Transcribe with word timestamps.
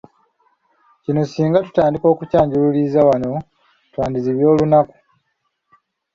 Kino 1.03 1.21
singa 1.31 1.59
tutandika 1.65 2.05
okukyanjululiza 2.13 2.99
wano 3.09 3.31
twandizibya 3.91 4.45
olunaku! 4.53 4.95